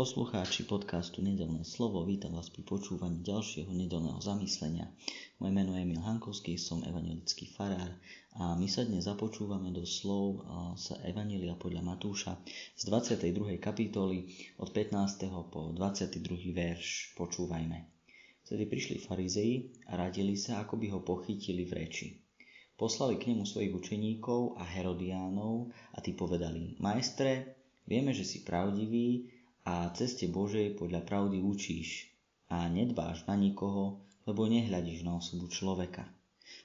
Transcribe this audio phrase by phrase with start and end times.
[0.00, 4.88] Poslucháči podcastu Nedelné slovo, vítam vás pri počúvaní ďalšieho nedelného zamyslenia.
[5.36, 8.00] Moje meno je Emil Hankovský, som evangelický farár
[8.32, 10.40] a my sa dnes započúvame do slov
[10.80, 12.32] z Evanelia podľa Matúša
[12.80, 13.60] z 22.
[13.60, 14.24] kapitoly
[14.56, 15.52] od 15.
[15.52, 16.48] po 22.
[16.48, 17.12] verš.
[17.20, 17.84] Počúvajme.
[18.48, 22.08] Vtedy prišli farizei a radili sa, ako by ho pochytili v reči.
[22.72, 29.36] Poslali k nemu svojich učeníkov a Herodiánov a tí povedali, majstre, vieme, že si pravdivý
[29.64, 32.08] a ceste Božej podľa pravdy učíš
[32.48, 36.08] a nedbáš na nikoho, lebo nehľadíš na osobu človeka.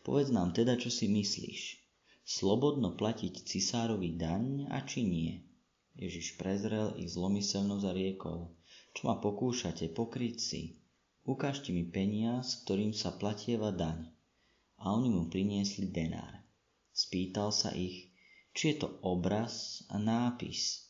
[0.01, 1.83] Povedz nám teda, čo si myslíš.
[2.25, 5.33] Slobodno platiť cisárovi daň a či nie?
[5.95, 8.39] Ježiš prezrel ich zlomyselnosť a riekol,
[8.97, 10.61] čo ma pokúšate pokryť si.
[11.25, 14.09] Ukážte mi peniaz, ktorým sa platieva daň.
[14.81, 16.41] A oni mu priniesli denár.
[16.95, 18.09] Spýtal sa ich,
[18.55, 20.81] či je to obraz a nápis–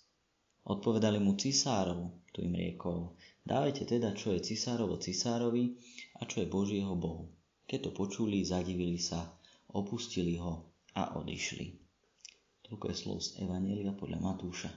[0.66, 3.14] Odpovedali mu cisárov, tu im riekol,
[3.46, 5.78] dávajte teda, čo je cisárovo cisárovi
[6.18, 7.30] a čo je Božieho Bohu.
[7.70, 9.30] Keď to počuli, zadivili sa,
[9.70, 11.86] opustili ho a odišli.
[12.66, 14.74] Toľko je slov z Evanielia podľa Matúša.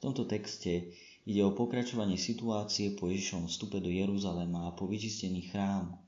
[0.00, 0.96] V tomto texte
[1.28, 6.00] ide o pokračovanie situácie po Ježišovom vstupe do Jeruzalema a po vyčistení chrámu.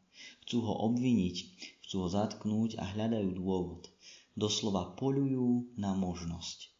[0.48, 1.36] Chcú ho obviniť,
[1.84, 3.92] chcú ho zatknúť a hľadajú dôvod.
[4.32, 6.71] Doslova polujú na možnosť.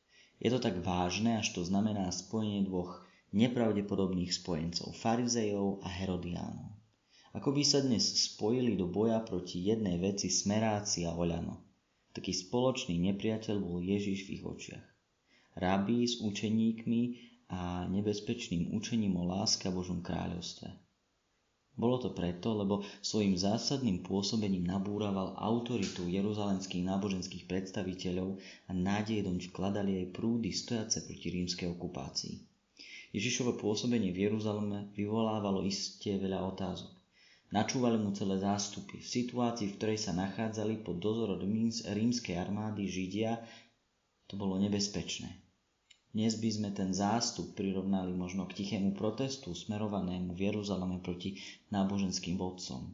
[0.43, 6.75] Je to tak vážne, až to znamená spojenie dvoch nepravdepodobných spojencov, farizejov a herodiánov.
[7.33, 11.63] Ako by sa dnes spojili do boja proti jednej veci smeráci a oľano.
[12.11, 14.87] Taký spoločný nepriateľ bol Ježiš v ich očiach.
[15.57, 17.03] Rabí s učeníkmi
[17.55, 20.82] a nebezpečným učením o láske a Božom kráľovstve.
[21.73, 28.37] Bolo to preto, lebo svojim zásadným pôsobením nabúraval autoritu jeruzalemských náboženských predstaviteľov
[28.69, 32.35] a nádej doň vkladali aj prúdy stojace proti rímskej okupácii.
[33.13, 36.93] Ježišové pôsobenie v Jeruzaleme vyvolávalo iste veľa otázok.
[37.53, 38.97] Načúvali mu celé zástupy.
[38.97, 43.37] V situácii, v ktorej sa nachádzali pod dozorom rímskej armády Židia,
[44.25, 45.42] to bolo nebezpečné.
[46.13, 51.41] Dnes by sme ten zástup prirovnali možno k tichému protestu smerovanému v Jeruzaleme proti
[51.73, 52.93] náboženským vodcom.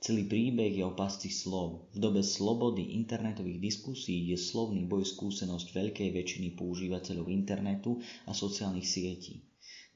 [0.00, 1.92] Celý príbeh je o pasci slov.
[1.92, 8.88] V dobe slobody internetových diskusí je slovný boj skúsenosť veľkej väčšiny používateľov internetu a sociálnych
[8.88, 9.44] sietí.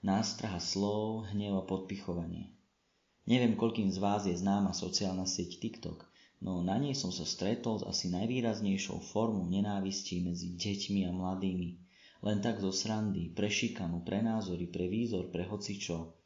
[0.05, 2.53] Nástraha slov, hnev a podpichovanie.
[3.25, 6.05] Neviem, koľkým z vás je známa sociálna sieť TikTok,
[6.45, 11.89] no na nej som sa stretol s asi najvýraznejšou formou nenávisti medzi deťmi a mladými.
[12.21, 16.21] Len tak zo srandy, pre šikanu, pre názory, pre výzor, pre hocičo,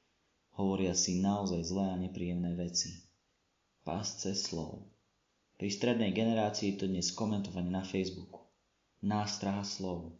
[0.58, 2.98] hovoria si naozaj zlé a nepríjemné veci.
[3.86, 4.90] Pásce slov.
[5.54, 8.42] Pri strednej generácii je to dnes komentovanie na Facebooku.
[9.06, 10.18] Nástraha slov.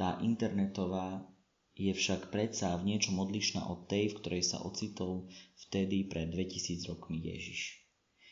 [0.00, 1.28] Tá internetová
[1.76, 5.28] je však predsa v niečom odlišná od tej, v ktorej sa ocitol
[5.68, 7.84] vtedy pred 2000 rokmi Ježiš.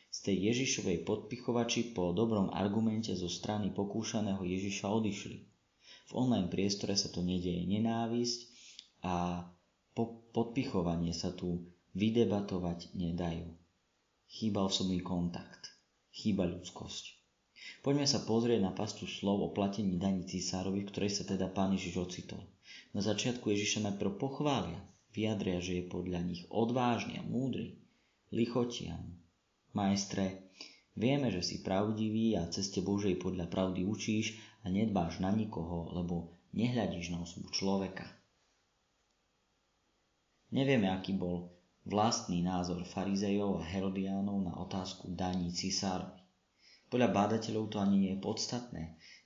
[0.08, 5.53] Z tej Ježišovej podpichovači po dobrom argumente zo strany pokúšaného Ježiša odišli.
[6.04, 8.40] V online priestore sa tu nedieje nenávisť
[9.04, 9.46] a
[9.96, 13.48] po- podpichovanie sa tu vydebatovať nedajú.
[14.28, 15.70] Chýba osobný kontakt.
[16.10, 17.24] Chýba ľudskosť.
[17.80, 21.72] Poďme sa pozrieť na pastu slov o platení daní cisárovi, v ktorej sa teda pán
[21.72, 22.44] Ježiš ocitol.
[22.92, 24.80] Na začiatku Ježiša najprv pochvália,
[25.16, 27.80] vyjadria, že je podľa nich odvážny a múdry,
[28.34, 29.16] lichotian.
[29.72, 30.43] Majstre,
[30.94, 36.34] vieme, že si pravdivý a ceste Božej podľa pravdy učíš a nedbáš na nikoho, lebo
[36.54, 38.06] nehľadíš na osobu človeka.
[40.54, 41.50] Nevieme, aký bol
[41.84, 46.22] vlastný názor farizejov a herodiánov na otázku daní cisárovi.
[46.88, 48.82] Podľa bádateľov to ani nie je podstatné.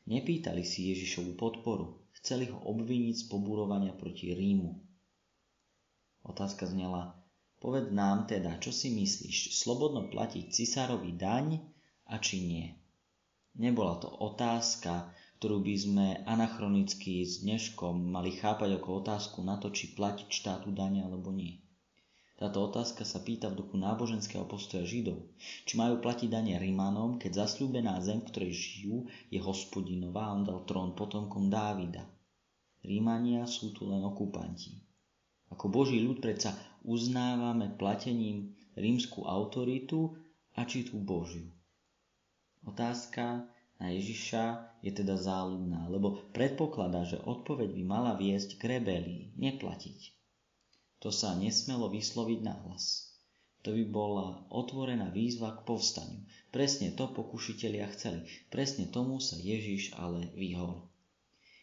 [0.09, 4.73] Nepýtali si Ježišovu podporu, chceli ho obviniť z poburovania proti Rímu.
[6.25, 7.18] Otázka znela,
[7.59, 11.59] poved nám teda, čo si myslíš, slobodno platiť cisárovi daň
[12.07, 12.67] a či nie.
[13.59, 19.71] Nebola to otázka, ktorú by sme anachronicky s dneškom mali chápať ako otázku na to,
[19.71, 21.59] či platiť štátu dane alebo nie.
[22.39, 25.27] Táto otázka sa pýta v duchu náboženského postoja Židov,
[25.67, 28.97] či majú platiť dane Rímanom, keď zasľúbená zem, v ktorej žijú,
[29.27, 32.07] je hospodinová a on dal trón potomkom Dávida.
[32.87, 34.88] Rímania sú tu len okupanti.
[35.59, 36.55] Ako Boží ľud predsa
[36.87, 40.15] uznávame platením rímsku autoritu
[40.55, 41.51] a či tú Božiu.
[42.63, 43.51] Otázka
[43.83, 50.15] na Ježiša je teda záľudná, lebo predpokladá, že odpoveď by mala viesť k rebelii, neplatiť.
[51.03, 53.11] To sa nesmelo vysloviť nahlas.
[53.67, 56.23] To by bola otvorená výzva k povstaniu.
[56.55, 58.31] Presne to pokušitelia chceli.
[58.55, 60.87] Presne tomu sa Ježiš ale vyhol.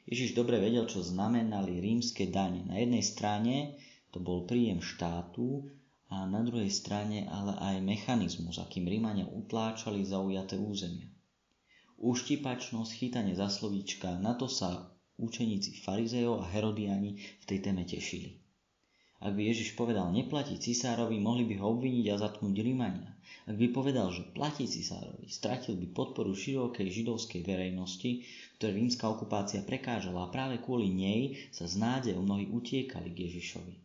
[0.05, 2.61] Ježiš dobre vedel, čo znamenali rímske dane.
[2.69, 3.81] Na jednej strane
[4.13, 5.65] to bol príjem štátu
[6.13, 11.09] a na druhej strane ale aj mechanizmus, akým Rímania utláčali zaujaté územia.
[11.97, 18.44] Úštipačnosť, chytanie za slovíčka, na to sa učeníci farizejov a herodiani v tej téme tešili.
[19.23, 23.15] Ak by Ježiš povedal neplatí cisárovi, mohli by ho obviniť a zatknúť Rímania.
[23.45, 28.25] Ak by povedal, že platí cisárovi, stratil by podporu širokej židovskej verejnosti,
[28.59, 33.75] ktoré rímska okupácia prekážala a práve kvôli nej sa z nádejou mnohí utiekali k Ježišovi.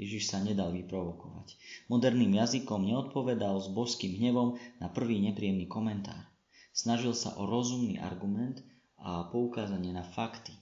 [0.00, 1.60] Ježiš sa nedal vyprovokovať.
[1.92, 6.24] Moderným jazykom neodpovedal s božským hnevom na prvý nepríjemný komentár.
[6.72, 8.64] Snažil sa o rozumný argument
[8.96, 10.56] a poukázanie na fakty.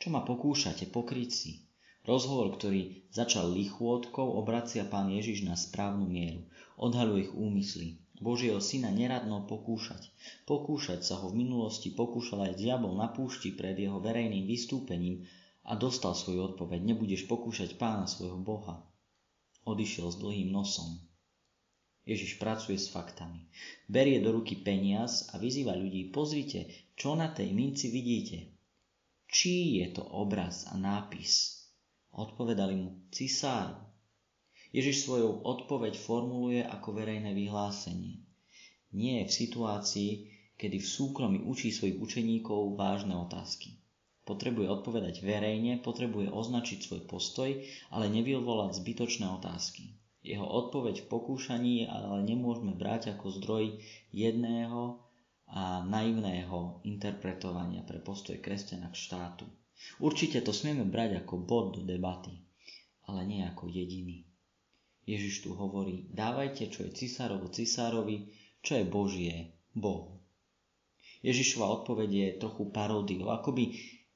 [0.00, 1.69] Čo ma pokúšate pokryť si?
[2.08, 6.48] Rozhovor, ktorý začal lichôdkou, obracia pán Ježiš na správnu mieru.
[6.80, 8.00] Odhaluje ich úmysly.
[8.20, 10.08] Božieho syna neradno pokúšať.
[10.48, 15.28] Pokúšať sa ho v minulosti pokúšal aj diabol na púšti pred jeho verejným vystúpením
[15.64, 16.80] a dostal svoju odpoveď.
[16.84, 18.80] Nebudeš pokúšať pána svojho Boha.
[19.68, 21.04] Odišiel s dlhým nosom.
[22.08, 23.44] Ježiš pracuje s faktami.
[23.92, 28.56] Berie do ruky peniaz a vyzýva ľudí, pozrite, čo na tej minci vidíte.
[29.28, 31.59] Čí je to obraz a nápis?
[32.10, 33.78] Odpovedali mu, cisár.
[34.70, 38.22] Ježiš svoju odpoveď formuluje ako verejné vyhlásenie.
[38.94, 40.10] Nie je v situácii,
[40.58, 43.78] kedy v súkromí učí svojich učeníkov vážne otázky.
[44.26, 47.50] Potrebuje odpovedať verejne, potrebuje označiť svoj postoj,
[47.90, 49.98] ale nevyvolať zbytočné otázky.
[50.20, 53.80] Jeho odpoveď v pokúšaní ale nemôžeme brať ako zdroj
[54.12, 55.00] jedného
[55.50, 59.48] a naivného interpretovania pre postoj kresťana k štátu.
[60.00, 62.36] Určite to smieme brať ako bod do debaty,
[63.08, 64.24] ale nie ako jediný.
[65.08, 68.28] Ježiš tu hovorí, dávajte, čo je cisárovo cisárovi,
[68.60, 69.34] čo je Božie
[69.72, 70.20] Bohu.
[71.20, 73.64] Ježišova odpoveď je trochu paródiou, ako by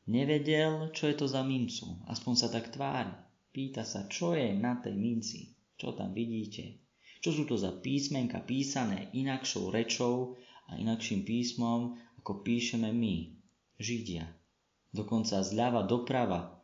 [0.09, 3.13] nevedel, čo je to za mincu, aspoň sa tak tvári.
[3.53, 6.81] Pýta sa, čo je na tej minci, čo tam vidíte,
[7.25, 10.37] čo sú to za písmenka písané inakšou rečou
[10.69, 13.37] a inakším písmom, ako píšeme my,
[13.81, 14.44] Židia
[14.95, 16.63] dokonca zľava doprava.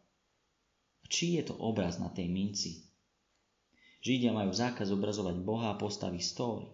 [1.11, 2.87] Či je to obraz na tej minci?
[4.01, 6.71] Židia majú zákaz obrazovať Boha a postavy stóly.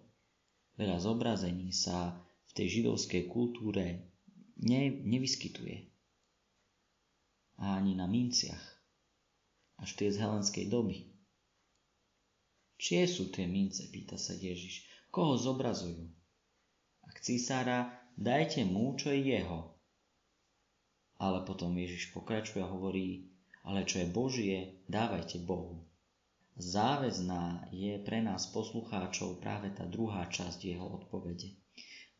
[0.76, 4.12] Veľa zobrazení sa v tej židovskej kultúre
[4.60, 5.88] ne, nevyskytuje.
[7.56, 8.60] A ani na minciach.
[9.80, 11.08] Až tie z helenskej doby.
[12.76, 14.84] Čie sú tie mince, pýta sa Ježiš.
[15.08, 16.04] Koho zobrazujú?
[17.08, 17.88] Ak císara,
[18.20, 19.75] dajte mu, čo je jeho.
[21.16, 23.32] Ale potom Ježiš pokračuje a hovorí,
[23.64, 25.82] ale čo je Božie, dávajte Bohu.
[26.56, 31.52] Záväzná je pre nás poslucháčov práve tá druhá časť jeho odpovede.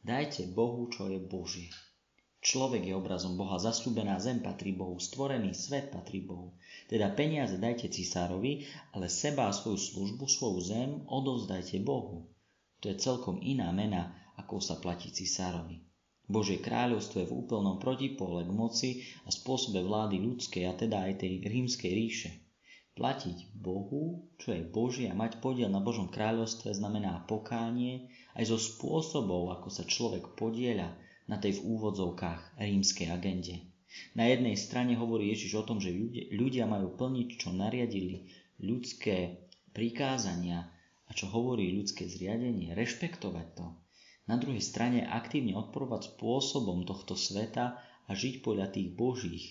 [0.05, 1.73] Dajte Bohu, čo je Božie.
[2.47, 6.55] Človek je obrazom Boha, zasľúbená zem patrí Bohu, stvorený svet patrí Bohu.
[6.87, 12.31] Teda peniaze dajte cisárovi, ale seba a svoju službu, svoju zem odovzdajte Bohu.
[12.85, 15.83] To je celkom iná mena, ako sa platí cisárovi.
[16.27, 18.91] Božie kráľovstvo je v úplnom protipole k moci
[19.23, 22.31] a spôsobe vlády ľudskej a teda aj tej rímskej ríše.
[22.97, 28.59] Platiť Bohu, čo je Božie a mať podiel na Božom kráľovstve znamená pokánie aj zo
[28.59, 30.97] spôsobov, ako sa človek podieľa
[31.31, 33.63] na tej v úvodzovkách rímskej agende.
[34.19, 35.95] Na jednej strane hovorí Ježiš o tom, že
[36.35, 38.27] ľudia majú plniť, čo nariadili
[38.65, 39.47] ľudské
[39.77, 40.73] prikázania
[41.07, 43.86] a čo hovorí ľudské zriadenie, rešpektovať to.
[44.27, 49.47] Na druhej strane aktívne odporovať spôsobom tohto sveta a žiť podľa tých božích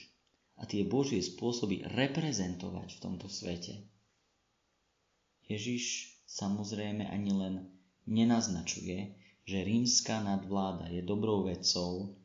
[0.59, 3.87] a tie božie spôsoby reprezentovať v tomto svete.
[5.47, 7.55] Ježiš samozrejme ani len
[8.07, 9.15] nenaznačuje,
[9.45, 12.17] že rímska nadvláda je dobrou vecou,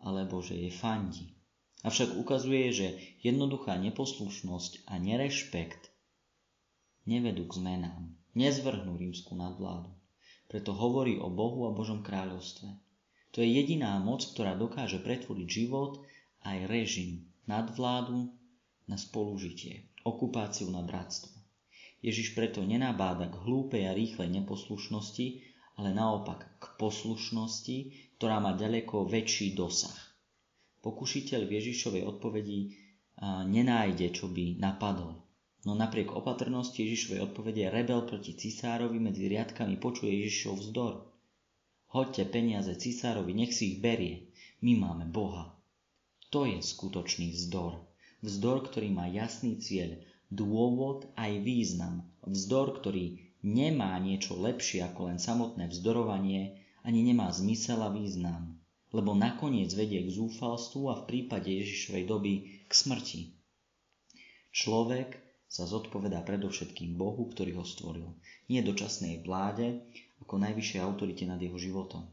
[0.00, 1.36] alebo že je fandi.
[1.84, 2.86] Avšak ukazuje, že
[3.24, 5.92] jednoduchá neposlušnosť a nerešpekt
[7.08, 9.99] nevedú k zmenám, nezvrhnú rímsku nadvládu.
[10.50, 12.66] Preto hovorí o Bohu a Božom kráľovstve.
[13.30, 16.02] To je jediná moc, ktorá dokáže pretvoriť život
[16.42, 18.34] aj režim, nadvládu
[18.90, 21.30] na spolužitie, okupáciu na bratstvo.
[22.02, 25.46] Ježiš preto nenabáda k hlúpej a rýchlej neposlušnosti,
[25.78, 27.76] ale naopak k poslušnosti,
[28.18, 29.94] ktorá má ďaleko väčší dosah.
[30.82, 32.74] Pokušiteľ v Ježišovej odpovedi
[33.46, 35.29] nenájde, čo by napadol.
[35.68, 40.94] No napriek opatrnosti Ježišovej odpovede rebel proti cisárovi medzi riadkami počuje Ježišov vzdor.
[41.92, 44.32] Hoďte peniaze cisárovi, nech si ich berie.
[44.64, 45.52] My máme Boha.
[46.32, 47.76] To je skutočný vzdor.
[48.24, 50.00] Vzdor, ktorý má jasný cieľ,
[50.32, 52.08] dôvod aj význam.
[52.24, 58.60] Vzdor, ktorý nemá niečo lepšie ako len samotné vzdorovanie, ani nemá zmysel a význam.
[58.90, 62.32] lebo nakoniec vedie k zúfalstvu a v prípade Ježišovej doby
[62.66, 63.20] k smrti.
[64.50, 68.06] Človek sa zodpovedá predovšetkým Bohu, ktorý ho stvoril,
[68.46, 69.82] nie dočasnej vláde
[70.22, 72.06] ako najvyššej autorite nad jeho životom.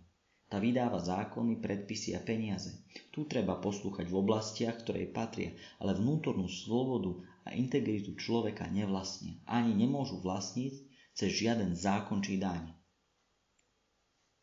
[0.48, 2.82] Tá vydáva zákony, predpisy a peniaze.
[3.13, 7.13] Tu treba poslúchať v oblastiach, ktoré patria, ale vnútornú slobodu
[7.46, 9.38] a integritu človeka nevlastnia.
[9.46, 10.74] Ani nemôžu vlastniť
[11.13, 12.74] cez žiaden zákon či daň.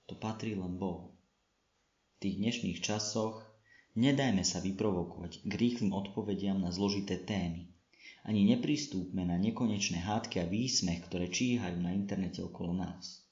[0.06, 1.16] To patrí len Bohu.
[2.20, 3.42] V tých dnešných časoch
[3.96, 7.73] nedajme sa vyprovokovať k rýchlym odpovediam na zložité témy.
[8.24, 13.24] Ani nepristúpme na nekonečné hádky a výsmech, ktoré číhajú na internete okolo nás.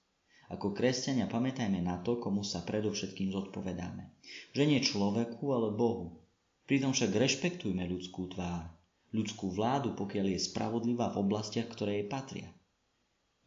[0.53, 4.13] Ako kresťania pamätajme na to, komu sa predovšetkým zodpovedáme.
[4.53, 6.21] Že nie človeku, ale Bohu.
[6.69, 8.69] Pritom však rešpektujme ľudskú tvár,
[9.17, 12.49] ľudskú vládu, pokiaľ je spravodlivá v oblastiach, ktoré jej patria.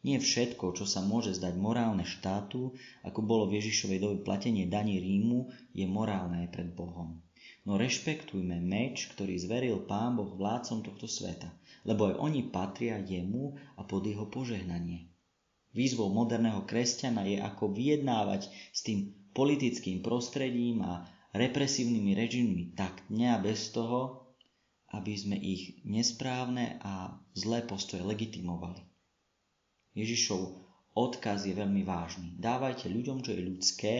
[0.02, 5.02] Nie všetko, čo sa môže zdať morálne štátu, ako bolo v Ježišovej dobe platenie daní
[5.02, 7.22] Rímu, je morálne aj pred Bohom.
[7.66, 11.50] No rešpektujme meč, ktorý zveril Pán Boh vládcom tohto sveta,
[11.82, 15.10] lebo aj oni patria jemu a pod jeho požehnanie.
[15.74, 23.42] Výzvou moderného kresťana je ako vyjednávať s tým politickým prostredím a represívnymi režimmi tak dňa
[23.42, 24.30] bez toho,
[24.94, 28.80] aby sme ich nesprávne a zlé postoje legitimovali.
[29.98, 30.40] Ježišov
[30.94, 32.38] odkaz je veľmi vážny.
[32.38, 33.96] Dávajte ľuďom, čo je ľudské,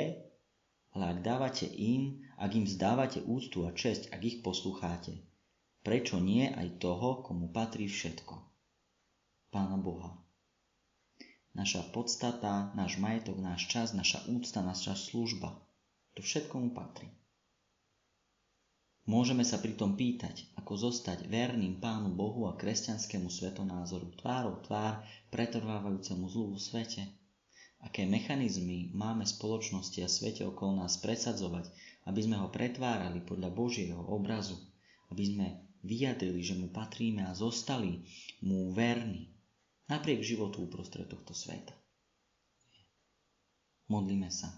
[0.97, 5.21] ale ak dávate im, ak im zdávate úctu a česť, ak ich poslúcháte,
[5.85, 8.41] prečo nie aj toho, komu patrí všetko?
[9.53, 10.27] Pána Boha
[11.57, 15.57] naša podstata, náš majetok, náš čas, naša úcta, naša služba.
[16.15, 17.09] To všetko mu patrí.
[19.09, 25.01] Môžeme sa pritom pýtať, ako zostať verným Pánu Bohu a kresťanskému svetonázoru tvárou tvár
[25.33, 27.07] pretrvávajúcemu zlu vo svete.
[27.87, 31.71] Aké mechanizmy máme spoločnosti a svete okolo nás presadzovať,
[32.11, 34.59] aby sme ho pretvárali podľa Božieho obrazu,
[35.15, 35.47] aby sme
[35.87, 38.03] vyjadrili, že mu patríme a zostali
[38.43, 39.31] mu verní
[39.87, 41.71] napriek životu uprostred tohto sveta.
[43.87, 44.51] Modlíme sa.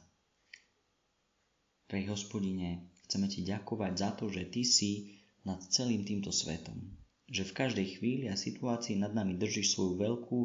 [1.84, 6.80] Prej hospodine, chceme ti ďakovať za to, že ty si nad celým týmto svetom.
[7.28, 10.38] Že v každej chvíli a situácii nad nami držíš svoju veľkú,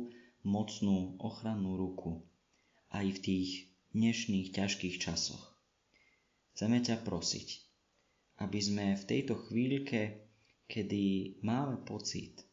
[0.44, 2.28] mocnú, ochrannú ruku.
[2.94, 5.42] Aj v tých dnešných ťažkých časoch.
[6.54, 7.48] Chceme ťa prosiť,
[8.46, 10.30] aby sme v tejto chvíľke,
[10.70, 12.46] kedy máme pocit,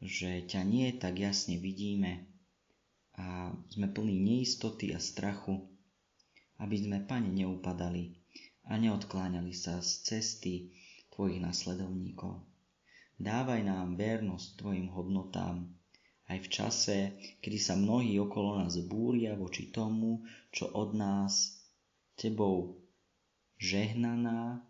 [0.00, 2.24] že ťa nie tak jasne vidíme
[3.20, 5.60] a sme plní neistoty a strachu,
[6.56, 8.16] aby sme, Pane, neupadali
[8.72, 10.72] a neodkláňali sa z cesty
[11.12, 12.40] Tvojich nasledovníkov.
[13.20, 15.68] Dávaj nám vernosť Tvojim hodnotám,
[16.30, 16.96] aj v čase,
[17.42, 20.22] kedy sa mnohí okolo nás búria voči tomu,
[20.54, 21.58] čo od nás
[22.12, 22.78] Tebou
[23.58, 24.62] žehnaná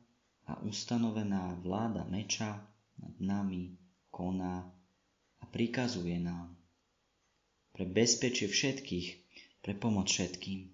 [0.46, 2.60] a ustanovená vláda meča
[2.96, 3.76] nad nami
[4.12, 4.68] koná
[5.40, 6.54] a prikazuje nám
[7.72, 9.08] pre bezpečie všetkých,
[9.64, 10.68] pre pomoc všetkým.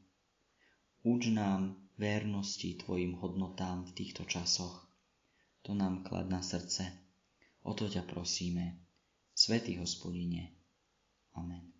[1.06, 4.82] Uč nám vernosti Tvojim hodnotám v týchto časoch.
[5.62, 6.90] To nám klad na srdce.
[7.62, 8.82] O to ťa prosíme.
[9.30, 10.57] Svetý hospodine.
[11.38, 11.77] Amen.